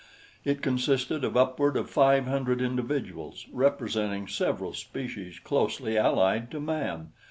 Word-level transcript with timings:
It 0.43 0.63
consisted 0.63 1.23
of 1.23 1.37
upward 1.37 1.77
of 1.77 1.87
five 1.87 2.25
hundred 2.25 2.59
individuals 2.59 3.45
representing 3.53 4.27
several 4.27 4.73
species 4.73 5.37
closely 5.37 5.95
allied 5.95 6.49
to 6.49 6.59
man. 6.59 7.11